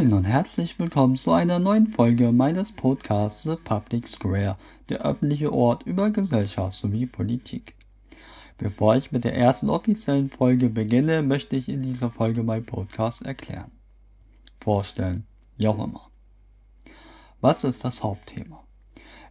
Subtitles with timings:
[0.00, 4.56] Herzlich willkommen zu einer neuen Folge meines Podcasts The Public Square,
[4.88, 7.74] der öffentliche Ort über Gesellschaft sowie Politik.
[8.56, 13.26] Bevor ich mit der ersten offiziellen Folge beginne, möchte ich in dieser Folge meinen Podcast
[13.26, 13.70] erklären.
[14.58, 15.26] Vorstellen,
[15.58, 16.08] wie auch immer.
[17.42, 18.64] Was ist das Hauptthema?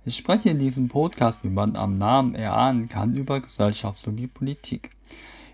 [0.05, 4.91] Ich spreche in diesem Podcast, wie man am Namen erahnen kann, über Gesellschaft sowie Politik.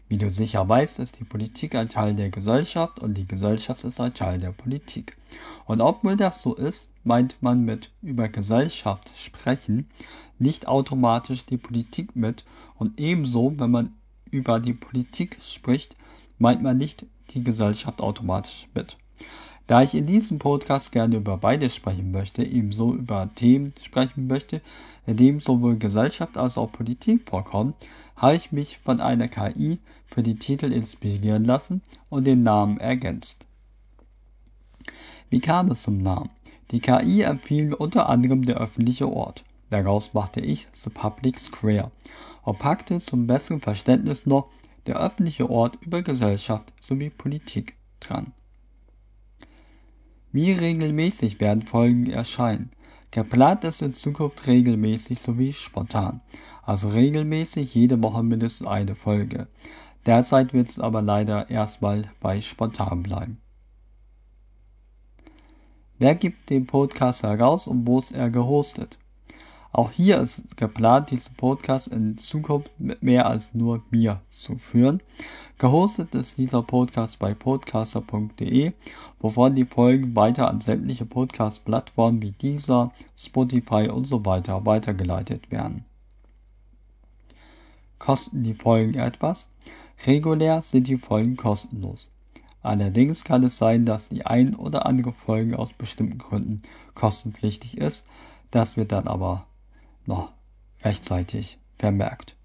[0.08, 4.00] Wie du sicher weißt, ist die Politik ein Teil der Gesellschaft und die Gesellschaft ist
[4.00, 5.18] ein Teil der Politik.
[5.66, 9.90] Und obwohl das so ist, meint man mit über Gesellschaft sprechen
[10.38, 12.45] nicht automatisch die Politik mit
[12.78, 13.94] und ebenso, wenn man
[14.30, 15.95] über die Politik spricht,
[16.38, 18.98] meint man nicht die Gesellschaft automatisch mit.
[19.68, 24.62] Da ich in diesem Podcast gerne über beides sprechen möchte, ebenso über Themen sprechen möchte,
[25.08, 27.73] in dem sowohl Gesellschaft als auch Politik vorkommen,
[28.16, 33.38] habe ich mich von einer KI für die Titel inspirieren lassen und den Namen ergänzt.
[35.31, 36.30] Wie kam es zum Namen?
[36.70, 39.44] Die KI empfiehlt unter anderem der öffentliche Ort.
[39.72, 41.92] Daraus machte ich The Public Square
[42.44, 44.48] und packte zum besseren Verständnis noch
[44.86, 48.32] der öffentliche Ort über Gesellschaft sowie Politik dran.
[50.36, 52.69] Wie regelmäßig werden Folgen erscheinen?
[53.11, 56.19] Geplant ist in Zukunft regelmäßig sowie spontan,
[56.61, 59.47] also regelmäßig jede Woche mindestens eine Folge.
[60.05, 63.38] Derzeit wird es aber leider erstmal bei spontan bleiben.
[66.00, 68.97] Wer gibt den Podcast heraus und wo ist er gehostet?
[69.76, 75.04] Auch hier ist geplant, diesen Podcast in Zukunft mit mehr als nur mir zu führen.
[75.58, 78.72] Gehostet ist dieser Podcast bei podcaster.de,
[79.20, 85.84] wovon die Folgen weiter an sämtliche Podcast-Plattformen wie Deezer, Spotify und so weiter weitergeleitet werden.
[88.00, 89.50] Kosten die Folgen etwas?
[90.08, 92.10] Regulär sind die Folgen kostenlos.
[92.62, 96.61] Allerdings kann es sein, dass die ein oder andere Folge aus bestimmten Gründen
[96.94, 98.05] kostenpflichtig ist.
[98.52, 99.45] Das wird dann aber
[100.08, 100.32] noch
[100.83, 102.36] rechtzeitig vermerkt.